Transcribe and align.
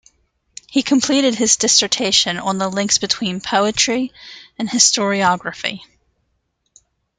He 0.67 0.81
completed 0.81 1.35
his 1.35 1.57
dissertation 1.57 2.39
on 2.39 2.57
the 2.57 2.69
links 2.69 2.97
between 2.97 3.39
poetry 3.39 4.11
and 4.57 4.67
historiography. 4.67 5.81